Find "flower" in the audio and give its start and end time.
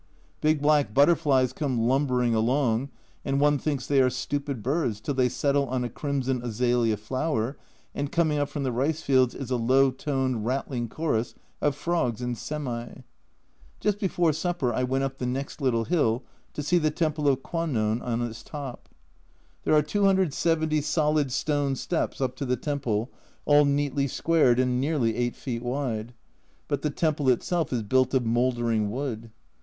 6.97-7.55